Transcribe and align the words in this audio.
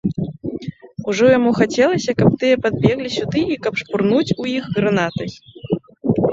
Ужо 1.13 1.25
яму 1.37 1.51
хацелася, 1.59 2.15
каб 2.23 2.33
тыя 2.45 2.55
падбеглі 2.65 3.13
сюды 3.19 3.45
і 3.57 3.61
каб 3.69 3.73
шпурнуць 3.85 4.35
у 4.41 4.51
іх 4.57 4.63
гранатай. 4.81 5.31